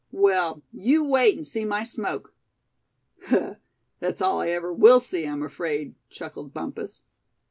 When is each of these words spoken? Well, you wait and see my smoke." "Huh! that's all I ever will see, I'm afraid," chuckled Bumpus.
Well, 0.13 0.63
you 0.73 1.03
wait 1.03 1.35
and 1.35 1.45
see 1.45 1.63
my 1.63 1.83
smoke." 1.83 2.33
"Huh! 3.27 3.57
that's 3.99 4.19
all 4.19 4.41
I 4.41 4.47
ever 4.47 4.73
will 4.73 4.99
see, 4.99 5.27
I'm 5.27 5.43
afraid," 5.43 5.93
chuckled 6.09 6.51
Bumpus. 6.55 7.03